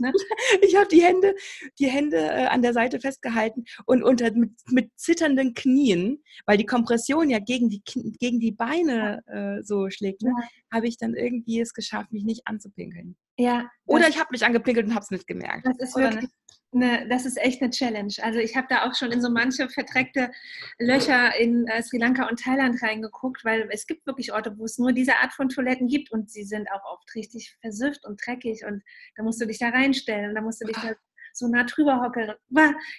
[0.00, 0.12] ne?
[0.62, 1.34] ich habe die Hände,
[1.78, 6.66] die Hände äh, an der Seite festgehalten und unter mit, mit zitternden Knien, weil die
[6.66, 7.82] Kompression ja gegen die
[8.18, 10.30] gegen die Beine äh, so schlägt, ne?
[10.30, 10.48] ja.
[10.72, 13.16] habe ich dann irgendwie es geschafft, mich nicht anzupinkeln.
[13.38, 13.70] Ja.
[13.86, 15.66] Oder ich habe mich angepinkelt und habe es nicht gemerkt.
[15.66, 16.28] Das ist wirklich,
[16.72, 18.12] eine, das ist echt eine Challenge.
[18.22, 20.30] Also ich habe da auch schon in so manche verdreckte
[20.78, 24.78] Löcher in äh, Sri Lanka und Thailand reingeguckt, weil es gibt wirklich Orte, wo es
[24.78, 28.64] nur diese Art von Toiletten gibt und sie sind auch oft richtig versifft und dreckig
[28.66, 28.82] und
[29.16, 30.94] da musst du dich da reinstellen, da musst du dich da
[31.32, 32.32] so nah drüber hockeln.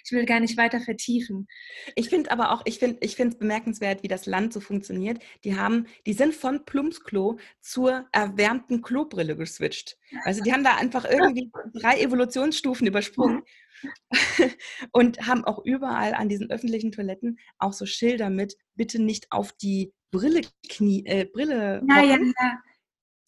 [0.04, 1.48] Ich will gar nicht weiter vertiefen.
[1.94, 5.22] Ich finde aber auch, ich finde ich es bemerkenswert, wie das Land so funktioniert.
[5.44, 9.96] Die haben, die sind von Plumpsklo zur erwärmten Klobrille geswitcht.
[10.24, 13.42] Also die haben da einfach irgendwie drei Evolutionsstufen übersprungen
[14.92, 19.52] und haben auch überall an diesen öffentlichen Toiletten auch so Schilder mit, bitte nicht auf
[19.52, 22.58] die Brille, Knie, äh, Brille ja, ja, ja.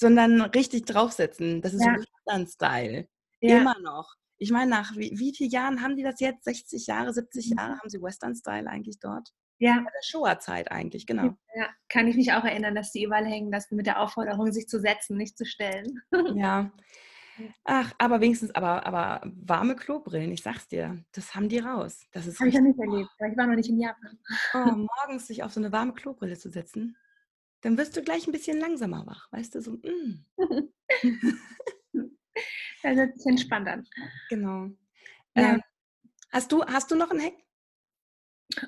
[0.05, 1.63] Sondern richtig draufsetzen.
[1.63, 1.97] Das ist ja.
[1.97, 3.09] Western-Style.
[3.41, 3.59] Ja.
[3.59, 4.13] Immer noch.
[4.37, 6.45] Ich meine, nach wie, wie vielen Jahren haben die das jetzt?
[6.45, 7.57] 60 Jahre, 70 mhm.
[7.57, 9.31] Jahre haben sie Western-Style eigentlich dort?
[9.59, 9.77] Ja.
[9.77, 11.35] Bei der Shoah-Zeit eigentlich, genau.
[11.55, 14.69] Ja, kann ich mich auch erinnern, dass die überall hängen lassen mit der Aufforderung, sich
[14.69, 16.03] zu setzen, nicht zu stellen.
[16.37, 16.71] Ja.
[17.65, 22.07] Ach, aber wenigstens, aber, aber warme Klobrillen, ich sag's dir, das haben die raus.
[22.13, 24.19] Das ist Habe ich ja nicht erlebt, weil ich war noch nicht in Japan.
[24.53, 24.59] Oh,
[25.09, 26.97] morgens sich auf so eine warme Klobrille zu setzen,
[27.65, 29.73] dann wirst du gleich ein bisschen langsamer wach, weißt du, so.
[29.73, 30.27] Mm.
[32.83, 33.87] das hört sich entspannt an.
[34.29, 34.69] Genau.
[35.35, 35.55] Ja.
[35.55, 35.63] Ähm,
[36.31, 37.35] hast, du, hast du noch ein Hack?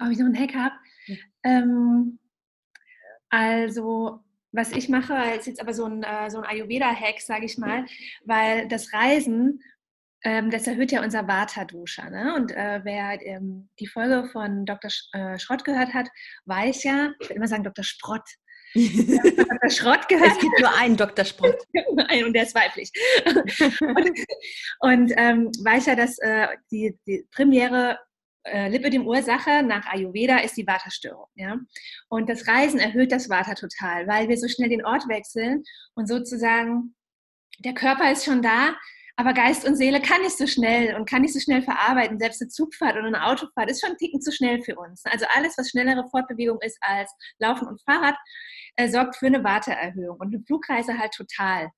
[0.00, 0.74] Ob ich noch ein Hack habe?
[1.06, 1.16] Ja.
[1.44, 2.18] Ähm,
[3.28, 7.58] also was ich mache, ist jetzt aber so ein, äh, so ein Ayurveda-Hack, sage ich
[7.58, 7.84] mal,
[8.24, 9.62] weil das Reisen,
[10.22, 12.08] ähm, das erhöht ja unser Vata-Dusha.
[12.08, 12.34] Ne?
[12.34, 14.90] Und äh, wer ähm, die Folge von Dr.
[14.90, 16.08] Sch äh, Schrott gehört hat,
[16.46, 17.84] weiß ja, ich will immer sagen Dr.
[17.84, 18.26] Sprott,
[19.36, 19.70] Dr.
[19.70, 20.32] Schrott gehört.
[20.32, 21.24] Es gibt nur einen Dr.
[21.24, 21.56] Sprott.
[22.24, 22.90] und der ist weiblich.
[23.80, 24.20] und,
[24.80, 27.98] und ähm, weiß ja, dass äh, die, die primäre
[28.44, 31.26] äh, Lipödem-Ursache nach Ayurveda ist die Vata-Störung.
[31.34, 31.56] Ja?
[32.08, 36.06] Und das Reisen erhöht das Vata total, weil wir so schnell den Ort wechseln und
[36.06, 36.94] sozusagen
[37.60, 38.76] der Körper ist schon da,
[39.16, 42.18] aber Geist und Seele kann nicht so schnell und kann nicht so schnell verarbeiten.
[42.18, 45.02] Selbst eine Zugfahrt oder eine Autofahrt ist schon ein Ticken zu schnell für uns.
[45.06, 48.16] Also alles, was schnellere Fortbewegung ist als Laufen und Fahrrad,
[48.76, 51.70] äh, sorgt für eine Warteerhöhung und eine Flugreise halt total.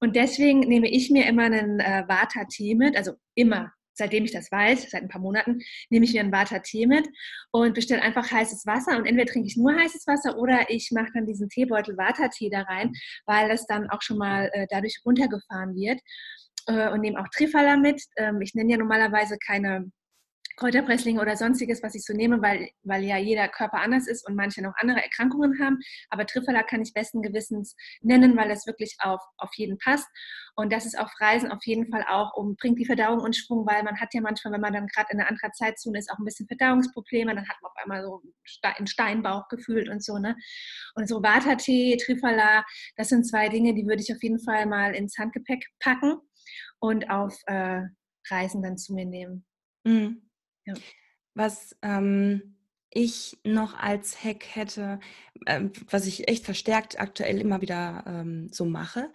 [0.00, 4.52] Und deswegen nehme ich mir immer einen äh, Vata-Tee mit, also immer, seitdem ich das
[4.52, 5.58] weiß, seit ein paar Monaten,
[5.90, 7.08] nehme ich mir einen Vata-Tee mit
[7.50, 8.96] und bestelle einfach heißes Wasser.
[8.96, 12.62] Und entweder trinke ich nur heißes Wasser oder ich mache dann diesen Teebeutel Vata-Tee da
[12.62, 12.92] rein,
[13.26, 16.00] weil das dann auch schon mal äh, dadurch runtergefahren wird.
[16.68, 18.02] Äh, und nehme auch Trifala mit.
[18.16, 19.90] Ähm, ich nenne ja normalerweise keine
[20.56, 24.34] Kräuterpresslinge oder sonstiges, was ich so nehme, weil, weil ja jeder Körper anders ist und
[24.34, 25.78] manche noch andere Erkrankungen haben.
[26.10, 30.08] Aber Trifala kann ich besten Gewissens nennen, weil es wirklich auf, auf jeden passt.
[30.56, 33.64] Und das ist auf Reisen auf jeden Fall auch, um, bringt die Verdauung in Schwung,
[33.66, 36.18] weil man hat ja manchmal, wenn man dann gerade in einer anderen Zeitzone ist, auch
[36.18, 37.34] ein bisschen Verdauungsprobleme.
[37.34, 38.20] Dann hat man auf einmal so
[38.62, 40.18] einen Steinbauch gefühlt und so.
[40.18, 40.36] Ne?
[40.96, 42.64] Und so Vata-Tee, Trifala,
[42.96, 46.18] das sind zwei Dinge, die würde ich auf jeden Fall mal ins Handgepäck packen
[46.78, 47.82] und auf äh,
[48.28, 49.44] Reisen dann zu mir nehmen.
[49.84, 50.28] Mhm.
[50.64, 50.74] Ja.
[51.34, 52.56] Was ähm,
[52.90, 55.00] ich noch als Hack hätte,
[55.46, 59.12] äh, was ich echt verstärkt aktuell immer wieder ähm, so mache,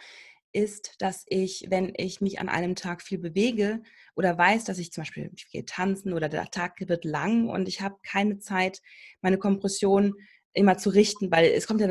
[0.53, 3.81] ist, dass ich, wenn ich mich an einem Tag viel bewege
[4.15, 7.67] oder weiß, dass ich zum Beispiel ich gehe tanzen oder der Tag wird lang und
[7.67, 8.81] ich habe keine Zeit,
[9.21, 10.13] meine Kompression
[10.53, 11.87] immer zu richten, weil es kommt ja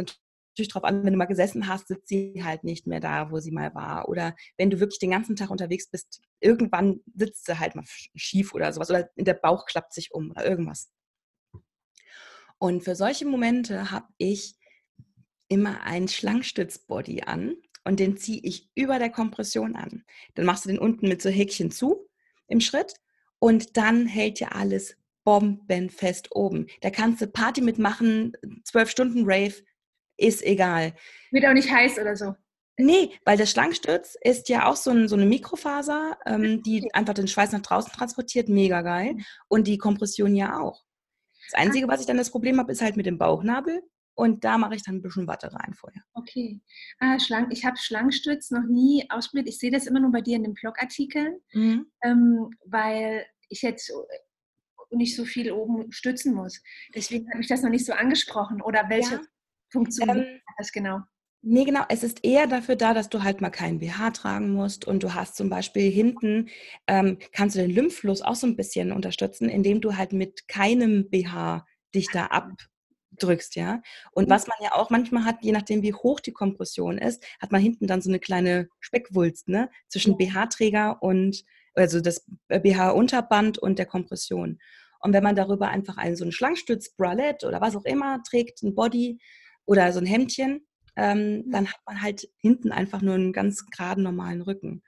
[0.52, 3.40] natürlich darauf an, wenn du mal gesessen hast, sitzt sie halt nicht mehr da, wo
[3.40, 4.08] sie mal war.
[4.08, 7.84] Oder wenn du wirklich den ganzen Tag unterwegs bist, irgendwann sitzt sie halt mal
[8.14, 8.90] schief oder sowas.
[8.90, 10.90] Oder der Bauch klappt sich um oder irgendwas.
[12.58, 14.54] Und für solche Momente habe ich
[15.48, 20.04] immer einen Schlangstützbody an und den ziehe ich über der Kompression an.
[20.34, 22.08] Dann machst du den unten mit so Häkchen zu
[22.46, 22.94] im Schritt
[23.38, 26.66] und dann hält dir alles bombenfest oben.
[26.80, 28.32] Da kannst du Party mitmachen,
[28.64, 29.54] zwölf Stunden Rave,
[30.16, 30.94] ist egal.
[31.30, 32.34] Wird auch nicht heiß oder so.
[32.78, 37.14] Nee, weil der Schlangstütz ist ja auch so, ein, so eine Mikrofaser, ähm, die einfach
[37.14, 39.16] den Schweiß nach draußen transportiert, mega geil.
[39.48, 40.82] Und die Kompression ja auch.
[41.50, 43.82] Das Einzige, was ich dann das Problem habe, ist halt mit dem Bauchnabel.
[44.14, 46.02] und da mache ich dann ein bisschen Watte rein vorher.
[46.14, 46.60] Okay.
[46.98, 49.48] Ah, schlank, ich habe Schlangenstütz noch nie ausprobiert.
[49.48, 51.86] Ich sehe das immer nur bei dir in den Blogartikeln, mhm.
[52.02, 53.92] ähm, weil ich jetzt
[54.90, 56.60] nicht so viel oben stützen muss.
[56.94, 58.60] Deswegen habe ich das noch nicht so angesprochen.
[58.60, 59.20] Oder welche ja.
[59.72, 61.00] Funktion ähm, das genau?
[61.44, 61.82] Nee, genau.
[61.88, 65.14] Es ist eher dafür da, dass du halt mal keinen BH tragen musst und du
[65.14, 66.48] hast zum Beispiel hinten,
[66.86, 71.10] ähm, kannst du den Lymphfluss auch so ein bisschen unterstützen, indem du halt mit keinem
[71.10, 73.82] BH dich da abdrückst, ja.
[74.12, 74.30] Und mhm.
[74.30, 77.60] was man ja auch manchmal hat, je nachdem wie hoch die Kompression ist, hat man
[77.60, 81.42] hinten dann so eine kleine Speckwulst, ne, zwischen BH-Träger und,
[81.74, 84.60] also das BH-Unterband und der Kompression.
[85.00, 88.62] Und wenn man darüber einfach einen so einen Schlangstütz, Bralette oder was auch immer trägt,
[88.62, 89.18] ein Body
[89.66, 91.50] oder so ein Hemdchen, ähm, mhm.
[91.50, 94.82] dann hat man halt hinten einfach nur einen ganz geraden, normalen Rücken.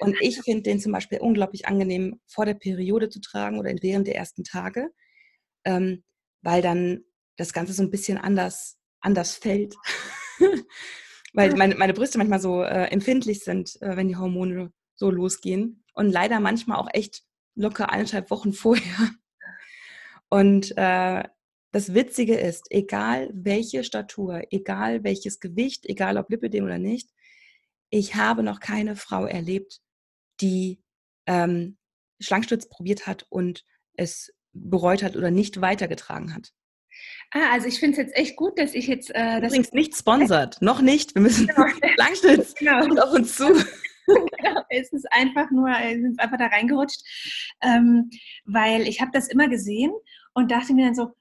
[0.00, 4.06] Und ich finde den zum Beispiel unglaublich angenehm, vor der Periode zu tragen oder während
[4.06, 4.90] der ersten Tage,
[5.64, 6.02] ähm,
[6.42, 7.04] weil dann
[7.36, 9.74] das Ganze so ein bisschen anders, anders fällt.
[11.32, 15.84] weil meine, meine Brüste manchmal so äh, empfindlich sind, äh, wenn die Hormone so losgehen.
[15.94, 17.22] Und leider manchmal auch echt
[17.54, 19.10] locker eineinhalb Wochen vorher.
[20.28, 21.24] Und äh,
[21.76, 27.10] das Witzige ist, egal welche Statur, egal welches Gewicht, egal ob Lipidem oder nicht,
[27.90, 29.82] ich habe noch keine Frau erlebt,
[30.40, 30.80] die
[31.26, 31.76] ähm,
[32.18, 33.62] Schlangstütz probiert hat und
[33.92, 36.54] es bereut hat oder nicht weitergetragen hat.
[37.32, 39.10] Ah, also ich finde es jetzt echt gut, dass ich jetzt.
[39.10, 41.14] Äh, das Übrigens nicht sponsert, noch nicht.
[41.14, 41.66] Wir müssen genau.
[42.58, 42.80] Genau.
[42.80, 43.48] kommt auf uns zu.
[44.06, 47.02] genau, es ist einfach nur, es ist einfach da reingerutscht,
[47.60, 48.08] ähm,
[48.46, 49.92] weil ich habe das immer gesehen
[50.32, 51.12] und dachte mir dann so,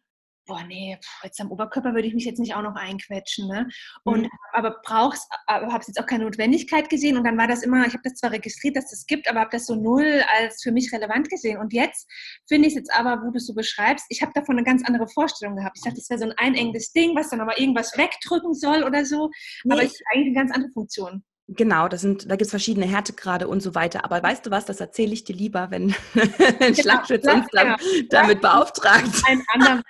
[0.45, 3.47] boah, nee, jetzt am Oberkörper würde ich mich jetzt nicht auch noch einquetschen.
[3.47, 3.67] Ne?
[4.03, 4.29] Und mhm.
[4.53, 7.17] aber brauch's, aber habe jetzt auch keine Notwendigkeit gesehen.
[7.17, 9.51] Und dann war das immer, ich habe das zwar registriert, dass das gibt, aber habe
[9.51, 11.59] das so null als für mich relevant gesehen.
[11.59, 12.09] Und jetzt
[12.47, 14.83] finde ich es jetzt aber, wo du es so beschreibst, ich habe davon eine ganz
[14.85, 15.77] andere Vorstellung gehabt.
[15.77, 19.05] Ich dachte, das wäre so ein einengendes Ding, was dann aber irgendwas wegdrücken soll oder
[19.05, 19.29] so.
[19.63, 19.73] Nee.
[19.73, 21.23] Aber es ist eigentlich eine ganz andere Funktion.
[21.47, 24.03] Genau, das sind, da gibt es verschiedene Härtegrade und so weiter.
[24.03, 27.75] Aber weißt du was, das erzähle ich dir lieber, wenn ein genau, Schlagschütz uns genau.
[28.09, 29.11] damit beauftragt.
[29.27, 29.83] Ein andermal.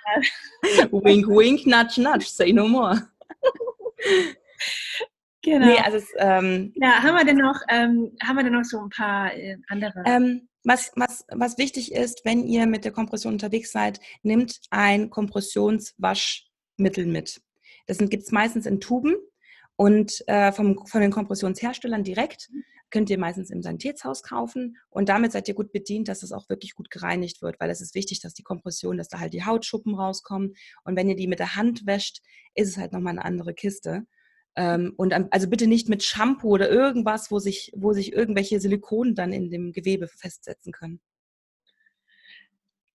[1.04, 3.08] wink, wink, nudge, nudge, say no more.
[5.42, 5.66] Genau.
[5.66, 8.80] Nee, also es, ähm, ja, haben wir denn noch, ähm, haben wir denn noch so
[8.80, 10.02] ein paar äh, andere?
[10.04, 15.08] Ähm, was, was, was wichtig ist, wenn ihr mit der Kompression unterwegs seid, nimmt ein
[15.08, 17.40] Kompressionswaschmittel mit.
[17.86, 19.14] Das gibt es meistens in Tuben.
[19.76, 22.48] Und äh, vom, von den Kompressionsherstellern direkt
[22.90, 26.48] könnt ihr meistens im Sanitätshaus kaufen und damit seid ihr gut bedient, dass es auch
[26.48, 29.44] wirklich gut gereinigt wird, weil es ist wichtig, dass die Kompression, dass da halt die
[29.44, 32.22] Hautschuppen rauskommen und wenn ihr die mit der Hand wäscht,
[32.54, 34.06] ist es halt nochmal eine andere Kiste.
[34.54, 39.14] Ähm, und also bitte nicht mit Shampoo oder irgendwas, wo sich, wo sich irgendwelche Silikonen
[39.14, 41.00] dann in dem Gewebe festsetzen können.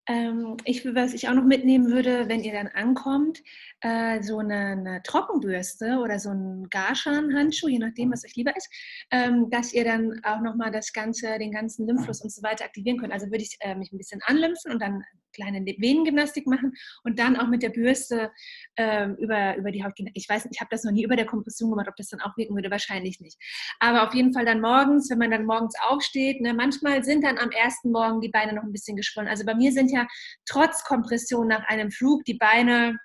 [0.10, 3.43] Ähm, ich, was ich auch noch mitnehmen würde, wenn ihr dann ankommt,
[3.82, 8.69] äh, so eine, eine, Trockenbürste oder so ein Garschan-Handschuh, je nachdem, was euch lieber ist,
[9.12, 12.98] ähm, dass ihr dann auch nochmal das Ganze, den ganzen Lymphfluss und so weiter aktivieren
[12.98, 13.13] könnt.
[13.13, 17.38] Also würde ich äh, mich ein bisschen anlymphen und dann kleine Venengymnastik machen und dann
[17.38, 18.32] auch mit der Bürste
[18.78, 20.10] ähm, über, über die Haut gehen.
[20.13, 22.22] Ich weiß nicht, ich habe das noch nie über der Kompression gemacht, ob das dann
[22.22, 23.38] auch wirken würde, wahrscheinlich nicht.
[23.80, 27.38] Aber auf jeden Fall dann morgens, wenn man dann morgens aufsteht, ne, manchmal sind dann
[27.38, 29.30] am ersten Morgen die Beine noch ein bisschen geschwollen.
[29.30, 30.08] Also bei mir sind ja
[30.46, 32.98] trotz Kompression nach einem Flug die Beine,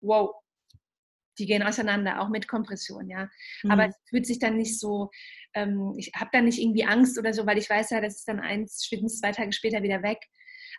[0.00, 0.30] wow,
[1.38, 3.28] die gehen auseinander, auch mit Kompression, ja.
[3.62, 3.70] Mhm.
[3.70, 5.10] Aber es fühlt sich dann nicht so,
[5.54, 8.28] ähm, ich habe dann nicht irgendwie Angst oder so, weil ich weiß ja, das ist
[8.28, 10.18] dann eins, spätestens zwei Tage später wieder weg.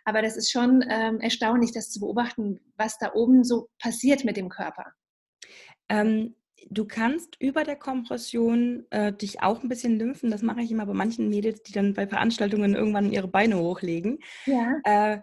[0.04, 4.36] Aber das ist schon ähm, erstaunlich, das zu beobachten, was da oben so passiert mit
[4.36, 4.92] dem Körper.
[5.88, 6.34] Ähm,
[6.70, 10.30] du kannst über der Kompression äh, dich auch ein bisschen lymphen.
[10.30, 14.18] Das mache ich immer bei manchen Mädels, die dann bei Veranstaltungen irgendwann ihre Beine hochlegen.
[14.46, 14.80] Ja.
[14.84, 15.20] Äh,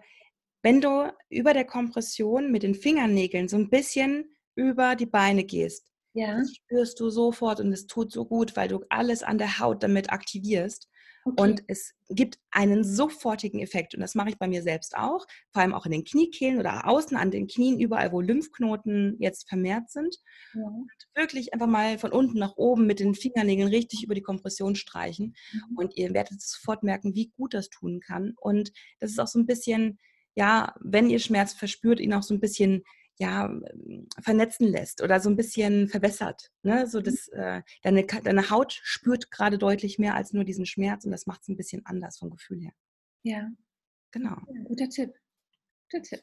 [0.62, 5.92] wenn du über der Kompression mit den Fingernägeln so ein bisschen über die Beine gehst,
[6.16, 6.38] ja.
[6.38, 9.82] das spürst du sofort und es tut so gut, weil du alles an der Haut
[9.82, 10.88] damit aktivierst.
[11.26, 11.42] Okay.
[11.42, 13.96] Und es gibt einen sofortigen Effekt.
[13.96, 16.86] Und das mache ich bei mir selbst auch, vor allem auch in den Kniekehlen oder
[16.86, 20.16] außen an den Knien, überall, wo Lymphknoten jetzt vermehrt sind.
[20.54, 20.62] Ja.
[20.62, 24.76] Und wirklich einfach mal von unten nach oben mit den Fingernägeln richtig über die Kompression
[24.76, 25.34] streichen.
[25.52, 25.76] Mhm.
[25.76, 28.34] Und ihr werdet sofort merken, wie gut das tun kann.
[28.36, 29.98] Und das ist auch so ein bisschen,
[30.36, 32.84] ja, wenn ihr Schmerz verspürt, ihn auch so ein bisschen
[33.18, 36.50] ja, ähm, vernetzen lässt oder so ein bisschen verwässert.
[36.62, 36.86] Ne?
[36.86, 37.04] So mhm.
[37.04, 41.26] dass, äh, deine, deine Haut spürt gerade deutlich mehr als nur diesen Schmerz und das
[41.26, 42.72] macht es ein bisschen anders vom Gefühl her.
[43.22, 43.50] Ja.
[44.12, 44.36] Genau.
[44.48, 45.14] Ja, guter Tipp.
[45.90, 46.22] Guter Tipp.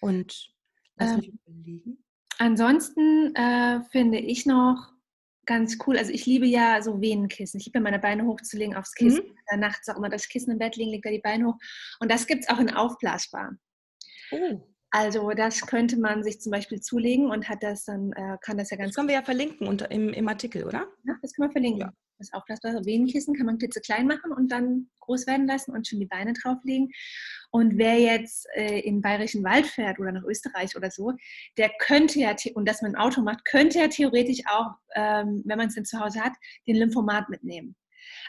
[0.00, 0.52] Und
[0.96, 2.04] lass ähm, mich überlegen.
[2.38, 4.92] Ansonsten äh, finde ich noch
[5.46, 5.98] ganz cool.
[5.98, 7.60] Also ich liebe ja so Venenkissen.
[7.60, 9.24] Ich liebe meine Beine hochzulegen aufs Kissen.
[9.52, 9.60] Mhm.
[9.60, 11.58] Nachts auch immer das Kissen im Bett liegen, legt da die Beine hoch.
[12.00, 13.56] Und das gibt es auch in aufblasbar.
[14.32, 14.73] Oh.
[14.94, 18.70] Also das könnte man sich zum Beispiel zulegen und hat das dann, äh, kann das
[18.70, 18.90] ja ganz.
[18.90, 20.86] Das können wir ja verlinken unter, im, im Artikel, oder?
[21.02, 21.80] Ja, das können wir verlinken.
[21.80, 21.92] Ja.
[22.18, 26.06] Das Aufblasbare Venenkissen kann man klitzeklein machen und dann groß werden lassen und schon die
[26.06, 26.92] Beine drauflegen.
[27.50, 31.12] Und wer jetzt äh, in Bayerischen Wald fährt oder nach Österreich oder so,
[31.58, 35.58] der könnte ja, und das mit dem Auto macht, könnte ja theoretisch auch, ähm, wenn
[35.58, 36.34] man es denn zu Hause hat,
[36.68, 37.74] den Lymphomat mitnehmen.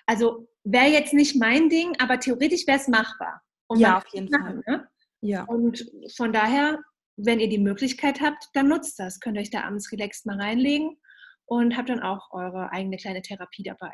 [0.07, 3.43] Also wäre jetzt nicht mein Ding, aber theoretisch wäre es machbar.
[3.67, 4.77] Und ja, auf jeden machen, Fall.
[4.77, 4.87] Ne?
[5.21, 5.43] Ja.
[5.43, 6.79] Und von daher,
[7.17, 9.19] wenn ihr die Möglichkeit habt, dann nutzt das.
[9.19, 10.97] Könnt ihr euch da abends relaxed mal reinlegen
[11.45, 13.93] und habt dann auch eure eigene kleine Therapie dabei.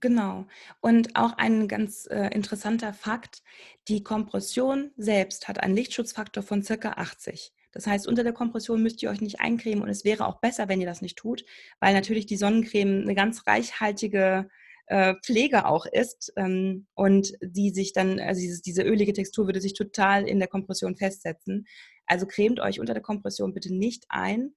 [0.00, 0.46] Genau.
[0.80, 3.42] Und auch ein ganz äh, interessanter Fakt,
[3.88, 7.52] die Kompression selbst hat einen Lichtschutzfaktor von circa 80.
[7.72, 10.68] Das heißt, unter der Kompression müsst ihr euch nicht eincremen und es wäre auch besser,
[10.68, 11.44] wenn ihr das nicht tut,
[11.78, 14.48] weil natürlich die Sonnencreme eine ganz reichhaltige
[14.90, 19.60] äh, Pflege auch ist ähm, und die sich dann, also dieses, diese ölige Textur würde
[19.60, 21.66] sich total in der Kompression festsetzen.
[22.06, 24.52] Also cremt euch unter der Kompression bitte nicht ein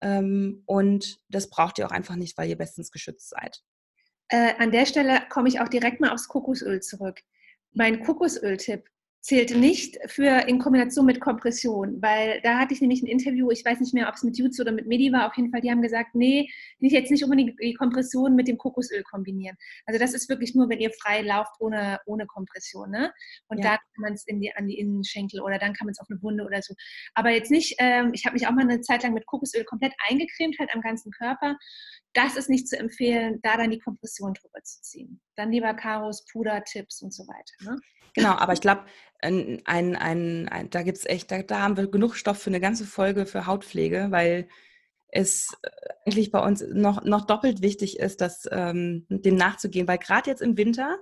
[0.00, 3.62] ähm, und das braucht ihr auch einfach nicht, weil ihr bestens geschützt seid.
[4.28, 7.20] Äh, an der Stelle komme ich auch direkt mal aufs Kokosöl zurück.
[7.72, 8.88] Mein Kokosöl-Tipp
[9.24, 13.64] zählt nicht für in Kombination mit Kompression, weil da hatte ich nämlich ein Interview, ich
[13.64, 15.70] weiß nicht mehr, ob es mit Jutsu oder mit Medi war, auf jeden Fall, die
[15.70, 19.56] haben gesagt, nee, nicht jetzt nicht unbedingt die Kompression mit dem Kokosöl kombinieren.
[19.86, 23.14] Also das ist wirklich nur, wenn ihr frei lauft ohne, ohne Kompression, ne?
[23.48, 23.64] Und ja.
[23.64, 26.22] da kann man es die, an die Innenschenkel oder dann kann man es auf eine
[26.22, 26.74] Wunde oder so.
[27.14, 29.94] Aber jetzt nicht, ähm, ich habe mich auch mal eine Zeit lang mit Kokosöl komplett
[30.06, 31.56] eingecremt, halt am ganzen Körper.
[32.12, 35.22] Das ist nicht zu empfehlen, da dann die Kompression drüber zu ziehen.
[35.34, 37.72] Dann lieber Karos, Puder, Tipps und so weiter.
[37.72, 37.80] Ne?
[38.14, 38.84] Genau, aber ich glaube,
[39.20, 42.50] ein, ein, ein, ein, da gibt es echt, da, da haben wir genug Stoff für
[42.50, 44.48] eine ganze Folge für Hautpflege, weil
[45.08, 45.70] es äh,
[46.06, 49.88] eigentlich bei uns noch, noch doppelt wichtig ist, das, ähm, dem nachzugehen.
[49.88, 50.98] Weil gerade jetzt im Winter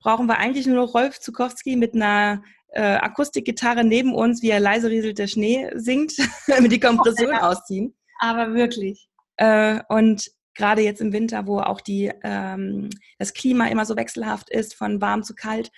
[0.00, 4.60] brauchen wir eigentlich nur noch Rolf Zukowski mit einer äh, Akustikgitarre neben uns, wie er
[4.60, 6.14] leise rieselt der Schnee singt,
[6.46, 7.94] damit die Kompression oh, ausziehen.
[8.18, 9.08] Aber wirklich.
[9.36, 14.50] Äh, und gerade jetzt im Winter, wo auch die, ähm, das Klima immer so wechselhaft
[14.50, 15.70] ist, von warm zu kalt,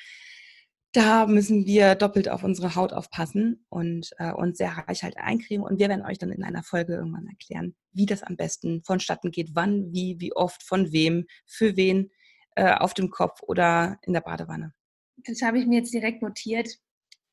[0.93, 5.67] da müssen wir doppelt auf unsere Haut aufpassen und äh, uns sehr reichhaltig eincremen.
[5.67, 9.31] Und wir werden euch dann in einer Folge irgendwann erklären, wie das am besten vonstatten
[9.31, 12.11] geht, wann, wie, wie oft, von wem, für wen,
[12.57, 14.73] äh, auf dem Kopf oder in der Badewanne.
[15.19, 16.69] Das habe ich mir jetzt direkt notiert,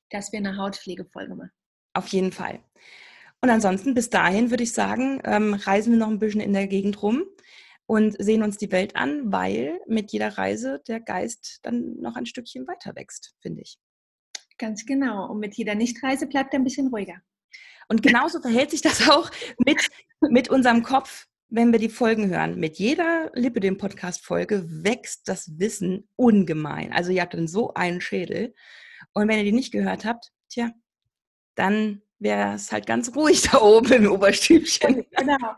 [0.10, 1.52] dass wir eine Hautpflegefolge machen.
[1.94, 2.60] Auf jeden Fall.
[3.41, 6.68] Und ansonsten, bis dahin würde ich sagen, ähm, reisen wir noch ein bisschen in der
[6.68, 7.24] Gegend rum
[7.88, 12.26] und sehen uns die Welt an, weil mit jeder Reise der Geist dann noch ein
[12.26, 13.78] Stückchen weiter wächst, finde ich.
[14.58, 15.30] Ganz genau.
[15.30, 17.21] Und mit jeder Nichtreise bleibt er ein bisschen ruhiger.
[17.88, 19.88] Und genauso verhält sich das auch mit,
[20.21, 22.60] mit unserem Kopf, wenn wir die Folgen hören.
[22.60, 26.91] Mit jeder Lippe dem Podcast-Folge wächst das Wissen ungemein.
[26.91, 28.56] Also ihr habt dann so einen Schädel.
[29.13, 30.71] Und wenn ihr die nicht gehört habt, tja,
[31.54, 35.06] dann wäre es halt ganz ruhig da oben im Oberstübchen.
[35.12, 35.56] Genau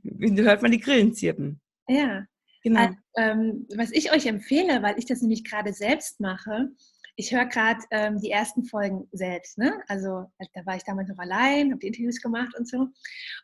[0.00, 1.60] hört man die Grillen zirpen.
[1.88, 2.26] Ja.
[2.62, 2.80] Genau.
[2.80, 6.70] Also, ähm, was ich euch empfehle, weil ich das nämlich gerade selbst mache,
[7.16, 9.56] ich höre gerade ähm, die ersten Folgen selbst.
[9.56, 9.72] Ne?
[9.86, 12.88] Also da war ich damals noch allein, habe die Interviews gemacht und so.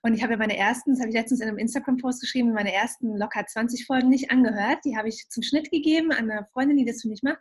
[0.02, 2.72] Und ich habe ja meine ersten, das habe ich letztens in einem Instagram-Post geschrieben, meine
[2.72, 4.78] ersten locker 20 Folgen nicht angehört.
[4.84, 7.40] Die habe ich zum Schnitt gegeben an eine Freundin, die das für mich macht.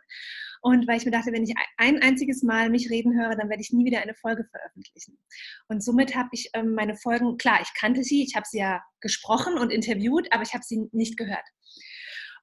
[0.60, 3.62] Und weil ich mir dachte, wenn ich ein einziges Mal mich reden höre, dann werde
[3.62, 5.18] ich nie wieder eine Folge veröffentlichen.
[5.68, 8.82] Und somit habe ich ähm, meine Folgen, klar, ich kannte sie, ich habe sie ja
[9.00, 11.44] gesprochen und interviewt, aber ich habe sie nicht gehört.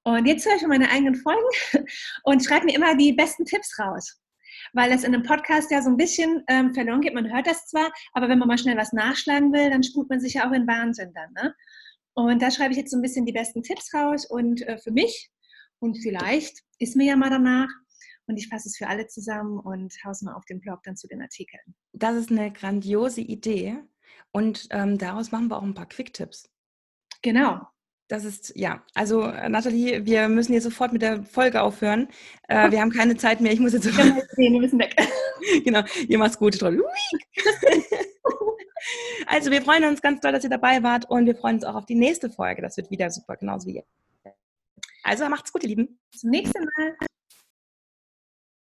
[0.04, 1.48] Und jetzt höre ich meine eigenen Folgen
[2.24, 4.20] und schreibe mir immer die besten Tipps raus.
[4.74, 7.14] Weil das in einem Podcast ja so ein bisschen ähm, verloren geht.
[7.14, 10.20] Man hört das zwar, aber wenn man mal schnell was nachschlagen will, dann spult man
[10.20, 11.32] sich ja auch in Wahnsinn dann.
[11.34, 11.56] Ne?
[12.14, 14.92] Und da schreibe ich jetzt so ein bisschen die besten Tipps raus und äh, für
[14.92, 15.30] mich
[15.80, 17.70] und vielleicht ist mir ja mal danach,
[18.28, 20.96] und ich fasse es für alle zusammen und haue es mal auf den Blog dann
[20.96, 21.76] zu den Artikeln.
[21.94, 23.78] Das ist eine grandiose Idee
[24.32, 26.50] und ähm, daraus machen wir auch ein paar Quick-Tipps.
[27.22, 27.62] Genau.
[28.10, 32.08] Das ist, ja, also äh, Nathalie, wir müssen jetzt sofort mit der Folge aufhören.
[32.48, 34.14] Äh, wir haben keine Zeit mehr, ich muss jetzt sofort.
[34.38, 34.96] wir müssen weg.
[35.66, 36.64] genau, ihr macht's gut.
[36.64, 36.80] also
[39.52, 41.86] wir freuen uns ganz doll, dass ihr dabei wart und wir freuen uns auch auf
[41.86, 42.62] die nächste Folge.
[42.62, 43.84] Das wird wieder super, genauso wie ihr.
[45.04, 46.00] Also macht's gut, ihr Lieben.
[46.12, 46.96] Bis zum nächsten Mal.